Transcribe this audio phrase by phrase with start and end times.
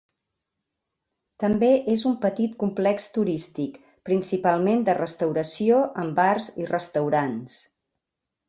[1.43, 3.77] També és un petit complex turístic,
[4.11, 7.59] principalment de restauració amb bars i restaurants.